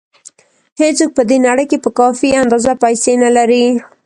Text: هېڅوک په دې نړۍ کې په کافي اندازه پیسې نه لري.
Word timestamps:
هېڅوک 0.81 1.09
په 1.17 1.23
دې 1.29 1.37
نړۍ 1.47 1.65
کې 1.71 1.77
په 1.83 1.89
کافي 1.99 2.29
اندازه 2.41 2.71
پیسې 2.83 3.13
نه 3.23 3.29
لري. 3.37 3.65